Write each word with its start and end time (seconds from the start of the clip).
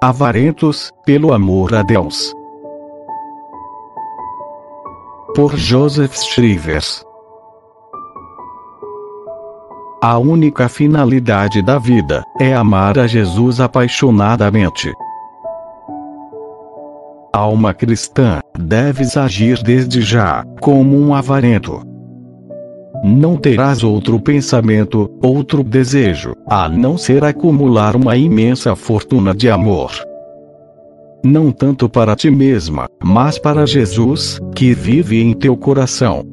avarentos, 0.00 0.92
pelo 1.04 1.32
amor 1.32 1.74
a 1.74 1.82
Deus. 1.82 2.34
Por 5.34 5.56
Joseph 5.56 6.14
Shrivers. 6.14 7.04
A 10.02 10.18
única 10.18 10.68
finalidade 10.68 11.62
da 11.62 11.78
vida 11.78 12.22
é 12.38 12.54
amar 12.54 12.98
a 12.98 13.06
Jesus 13.06 13.60
apaixonadamente. 13.60 14.92
Alma 17.32 17.74
cristã, 17.74 18.40
deves 18.58 19.16
agir 19.16 19.62
desde 19.62 20.00
já, 20.02 20.44
como 20.60 20.96
um 20.96 21.14
avarento. 21.14 21.95
Não 23.04 23.36
terás 23.36 23.84
outro 23.84 24.20
pensamento, 24.20 25.10
outro 25.22 25.62
desejo, 25.62 26.34
a 26.48 26.68
não 26.68 26.96
ser 26.98 27.24
acumular 27.24 27.94
uma 27.94 28.16
imensa 28.16 28.74
fortuna 28.74 29.34
de 29.34 29.48
amor. 29.50 29.92
Não 31.24 31.50
tanto 31.50 31.88
para 31.88 32.14
ti 32.14 32.30
mesma, 32.30 32.88
mas 33.02 33.38
para 33.38 33.66
Jesus, 33.66 34.40
que 34.54 34.72
vive 34.74 35.20
em 35.20 35.32
teu 35.32 35.56
coração. 35.56 36.24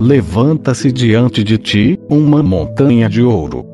Levanta-se 0.00 0.90
diante 0.92 1.42
de 1.42 1.56
ti 1.56 1.98
uma 2.08 2.42
montanha 2.42 3.08
de 3.08 3.22
ouro. 3.22 3.64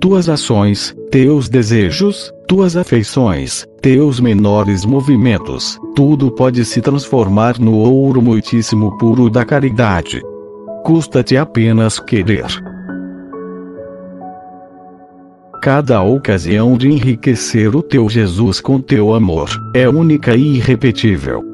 Tuas 0.00 0.28
ações, 0.28 0.94
teus 1.10 1.48
desejos, 1.48 2.32
tuas 2.48 2.76
afeições, 2.76 3.66
teus 3.80 4.18
menores 4.18 4.84
movimentos, 4.84 5.78
tudo 5.94 6.30
pode 6.30 6.64
se 6.64 6.80
transformar 6.80 7.58
no 7.58 7.76
ouro 7.76 8.20
muitíssimo 8.20 8.96
puro 8.98 9.30
da 9.30 9.44
caridade. 9.44 10.20
Custa-te 10.84 11.36
apenas 11.36 11.98
querer. 12.00 12.46
Cada 15.62 16.02
ocasião 16.02 16.76
de 16.76 16.88
enriquecer 16.88 17.76
o 17.76 17.82
teu 17.82 18.08
Jesus 18.08 18.60
com 18.60 18.80
teu 18.80 19.14
amor 19.14 19.50
é 19.74 19.86
única 19.86 20.34
e 20.34 20.56
irrepetível. 20.56 21.44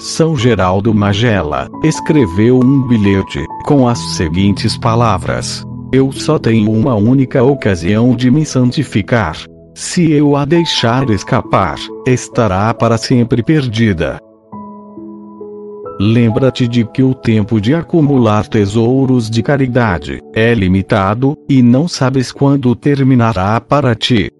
São 0.00 0.36
Geraldo 0.36 0.92
Magela 0.92 1.68
escreveu 1.84 2.58
um 2.58 2.86
bilhete 2.88 3.44
com 3.64 3.86
as 3.86 3.98
seguintes 4.16 4.76
palavras: 4.76 5.64
Eu 5.92 6.10
só 6.10 6.38
tenho 6.38 6.72
uma 6.72 6.96
única 6.96 7.42
ocasião 7.42 8.16
de 8.16 8.30
me 8.30 8.44
santificar. 8.44 9.36
Se 9.74 10.10
eu 10.10 10.34
a 10.34 10.44
deixar 10.44 11.08
escapar, 11.10 11.78
estará 12.04 12.74
para 12.74 12.98
sempre 12.98 13.44
perdida. 13.44 14.18
Lembra-te 16.00 16.68
de 16.68 16.84
que 16.84 17.02
o 17.02 17.12
tempo 17.12 17.60
de 17.60 17.74
acumular 17.74 18.46
tesouros 18.46 19.28
de 19.28 19.42
caridade 19.42 20.22
é 20.32 20.54
limitado, 20.54 21.36
e 21.48 21.60
não 21.60 21.88
sabes 21.88 22.30
quando 22.30 22.74
terminará 22.76 23.60
para 23.60 23.96
ti. 23.96 24.30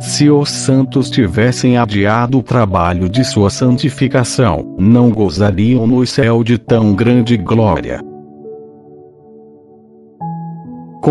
Se 0.00 0.30
os 0.30 0.48
santos 0.48 1.10
tivessem 1.10 1.76
adiado 1.76 2.38
o 2.38 2.42
trabalho 2.42 3.08
de 3.08 3.24
sua 3.24 3.50
santificação, 3.50 4.74
não 4.78 5.10
gozariam 5.10 5.86
no 5.86 6.06
céu 6.06 6.42
de 6.42 6.56
tão 6.56 6.94
grande 6.94 7.36
glória. 7.36 8.00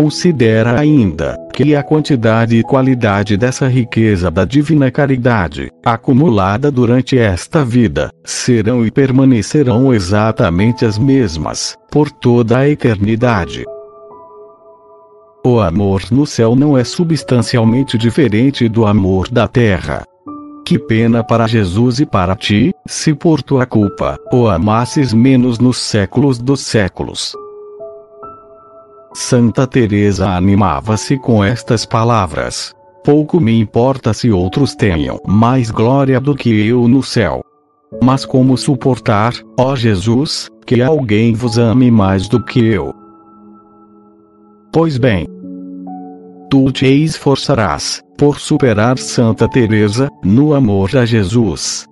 Considera 0.00 0.78
ainda 0.78 1.36
que 1.52 1.74
a 1.74 1.82
quantidade 1.82 2.56
e 2.56 2.62
qualidade 2.62 3.36
dessa 3.36 3.66
riqueza 3.66 4.30
da 4.30 4.44
divina 4.44 4.92
caridade, 4.92 5.72
acumulada 5.84 6.70
durante 6.70 7.18
esta 7.18 7.64
vida, 7.64 8.08
serão 8.24 8.86
e 8.86 8.92
permanecerão 8.92 9.92
exatamente 9.92 10.84
as 10.84 10.96
mesmas, 10.96 11.76
por 11.90 12.12
toda 12.12 12.58
a 12.58 12.68
eternidade. 12.68 13.64
O 15.44 15.58
amor 15.58 16.02
no 16.12 16.24
céu 16.24 16.54
não 16.54 16.78
é 16.78 16.84
substancialmente 16.84 17.98
diferente 17.98 18.68
do 18.68 18.86
amor 18.86 19.28
da 19.28 19.48
terra. 19.48 20.04
Que 20.64 20.78
pena 20.78 21.24
para 21.24 21.48
Jesus 21.48 21.98
e 21.98 22.06
para 22.06 22.36
ti, 22.36 22.72
se 22.86 23.12
por 23.12 23.42
tua 23.42 23.66
culpa, 23.66 24.16
o 24.32 24.46
amasses 24.46 25.12
menos 25.12 25.58
nos 25.58 25.78
séculos 25.78 26.38
dos 26.38 26.60
séculos. 26.60 27.34
Santa 29.20 29.66
Teresa 29.66 30.28
animava-se 30.30 31.18
com 31.18 31.42
estas 31.42 31.84
palavras: 31.84 32.72
Pouco 33.04 33.40
me 33.40 33.58
importa 33.58 34.14
se 34.14 34.30
outros 34.30 34.76
tenham 34.76 35.18
mais 35.26 35.72
glória 35.72 36.20
do 36.20 36.36
que 36.36 36.68
eu 36.68 36.86
no 36.86 37.02
céu. 37.02 37.42
Mas 38.02 38.24
como 38.24 38.56
suportar, 38.56 39.34
ó 39.58 39.74
Jesus, 39.74 40.48
que 40.64 40.80
alguém 40.80 41.34
vos 41.34 41.58
ame 41.58 41.90
mais 41.90 42.28
do 42.28 42.42
que 42.42 42.64
eu? 42.64 42.94
Pois 44.72 44.96
bem, 44.96 45.26
tu 46.48 46.70
te 46.70 46.86
esforçarás 46.86 48.00
por 48.16 48.38
superar 48.38 48.98
Santa 48.98 49.48
Teresa 49.48 50.08
no 50.24 50.54
amor 50.54 50.96
a 50.96 51.04
Jesus. 51.04 51.86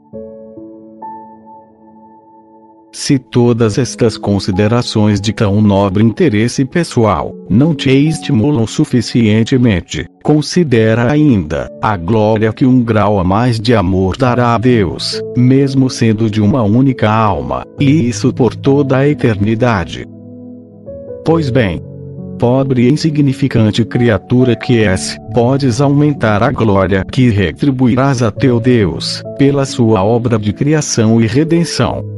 Se 2.98 3.18
todas 3.18 3.76
estas 3.76 4.16
considerações 4.16 5.20
de 5.20 5.30
tão 5.30 5.60
nobre 5.60 6.02
interesse 6.02 6.64
pessoal 6.64 7.36
não 7.46 7.74
te 7.74 7.90
estimulam 7.90 8.66
suficientemente, 8.66 10.06
considera 10.24 11.12
ainda 11.12 11.70
a 11.82 11.94
glória 11.94 12.50
que 12.54 12.64
um 12.64 12.82
grau 12.82 13.20
a 13.20 13.22
mais 13.22 13.60
de 13.60 13.74
amor 13.74 14.16
dará 14.16 14.54
a 14.54 14.58
Deus, 14.58 15.20
mesmo 15.36 15.90
sendo 15.90 16.30
de 16.30 16.40
uma 16.40 16.62
única 16.62 17.10
alma, 17.10 17.66
e 17.78 18.08
isso 18.08 18.32
por 18.32 18.56
toda 18.56 18.96
a 18.96 19.06
eternidade. 19.06 20.06
Pois 21.22 21.50
bem, 21.50 21.82
pobre 22.38 22.88
e 22.88 22.90
insignificante 22.90 23.84
criatura 23.84 24.56
que 24.56 24.82
és, 24.82 25.18
podes 25.34 25.82
aumentar 25.82 26.42
a 26.42 26.50
glória 26.50 27.04
que 27.12 27.28
retribuirás 27.28 28.22
a 28.22 28.30
teu 28.30 28.58
Deus, 28.58 29.22
pela 29.36 29.66
sua 29.66 30.02
obra 30.02 30.38
de 30.38 30.54
criação 30.54 31.20
e 31.20 31.26
redenção 31.26 32.15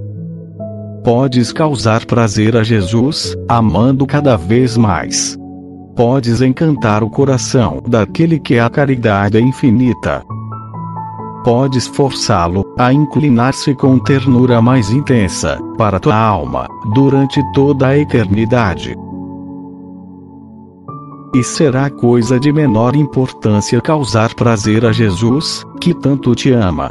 Podes 1.08 1.54
causar 1.54 2.04
prazer 2.04 2.54
a 2.54 2.62
Jesus, 2.62 3.34
amando 3.48 4.06
cada 4.06 4.36
vez 4.36 4.76
mais. 4.76 5.38
Podes 5.96 6.42
encantar 6.42 7.02
o 7.02 7.08
coração 7.08 7.82
daquele 7.88 8.38
que 8.38 8.58
a 8.58 8.68
caridade 8.68 9.38
é 9.38 9.40
infinita. 9.40 10.22
Podes 11.42 11.86
forçá-lo 11.86 12.62
a 12.78 12.92
inclinar-se 12.92 13.74
com 13.74 13.98
ternura 13.98 14.60
mais 14.60 14.90
intensa 14.90 15.58
para 15.78 15.98
tua 15.98 16.14
alma 16.14 16.68
durante 16.92 17.42
toda 17.54 17.86
a 17.86 17.98
eternidade. 17.98 18.94
E 21.34 21.42
será 21.42 21.88
coisa 21.88 22.38
de 22.38 22.52
menor 22.52 22.94
importância 22.94 23.80
causar 23.80 24.34
prazer 24.34 24.84
a 24.84 24.92
Jesus, 24.92 25.64
que 25.80 25.94
tanto 25.94 26.34
te 26.34 26.52
ama, 26.52 26.90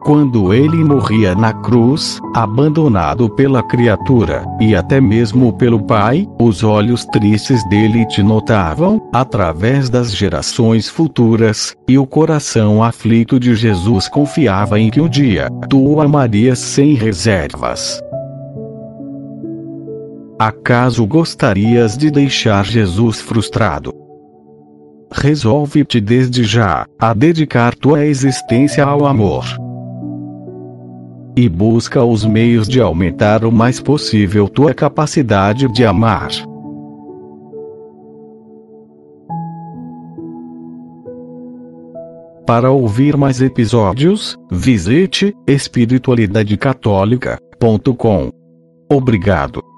quando 0.00 0.52
ele 0.54 0.82
morria 0.82 1.34
na 1.34 1.52
cruz, 1.52 2.18
abandonado 2.34 3.28
pela 3.28 3.62
criatura, 3.62 4.44
e 4.58 4.74
até 4.74 5.00
mesmo 5.00 5.52
pelo 5.52 5.80
Pai, 5.80 6.26
os 6.40 6.64
olhos 6.64 7.04
tristes 7.04 7.62
dele 7.68 8.06
te 8.06 8.22
notavam, 8.22 9.08
através 9.12 9.90
das 9.90 10.14
gerações 10.14 10.88
futuras, 10.88 11.74
e 11.86 11.98
o 11.98 12.06
coração 12.06 12.82
aflito 12.82 13.38
de 13.38 13.54
Jesus 13.54 14.08
confiava 14.08 14.80
em 14.80 14.90
que 14.90 15.00
um 15.00 15.08
dia, 15.08 15.48
tu 15.68 15.78
o 15.78 16.00
amarias 16.00 16.58
sem 16.58 16.94
reservas. 16.94 18.00
Acaso 20.38 21.06
gostarias 21.06 21.98
de 21.98 22.10
deixar 22.10 22.64
Jesus 22.64 23.20
frustrado? 23.20 23.92
Resolve-te 25.12 26.00
desde 26.00 26.44
já 26.44 26.86
a 26.98 27.12
dedicar 27.12 27.74
tua 27.74 28.06
existência 28.06 28.84
ao 28.84 29.04
amor 29.04 29.44
e 31.40 31.48
busca 31.48 32.04
os 32.04 32.22
meios 32.22 32.68
de 32.68 32.82
aumentar 32.82 33.46
o 33.46 33.52
mais 33.52 33.80
possível 33.80 34.46
tua 34.46 34.74
capacidade 34.74 35.72
de 35.72 35.86
amar. 35.86 36.28
Para 42.46 42.70
ouvir 42.70 43.16
mais 43.16 43.40
episódios, 43.40 44.36
visite 44.52 45.34
espiritualidadecatólica.com. 45.46 48.30
Obrigado. 48.90 49.69